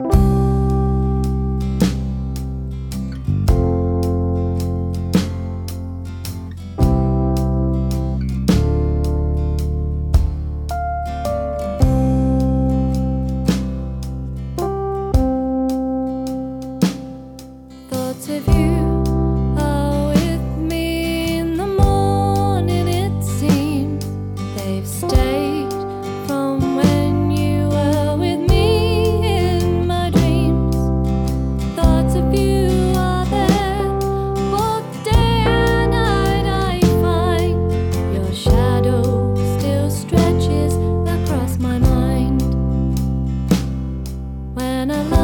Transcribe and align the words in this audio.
you. 0.00 0.33
and 44.84 44.92
I 44.92 45.02
love 45.04 45.23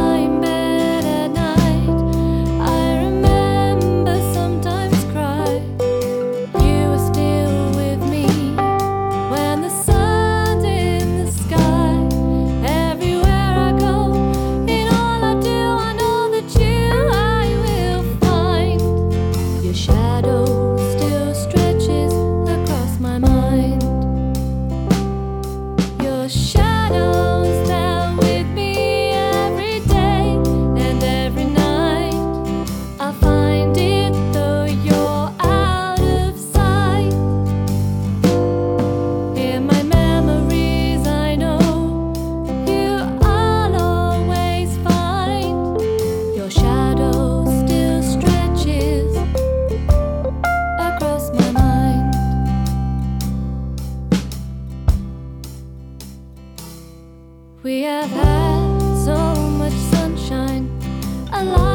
We 57.63 57.83
have 57.83 58.09
had 58.09 59.05
so 59.05 59.35
much 59.59 59.75
sunshine, 59.93 60.71
a 61.31 61.45
lot. 61.45 61.70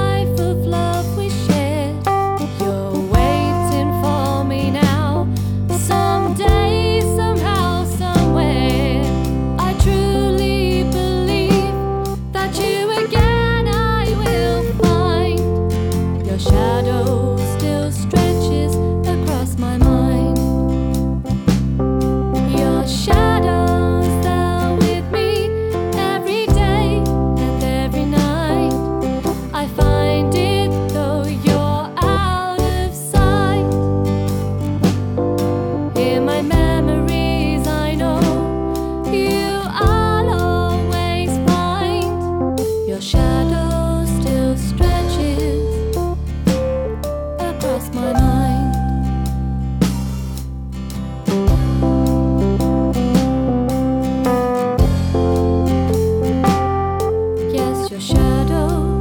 your 57.92 58.00
shadow. 58.00 58.95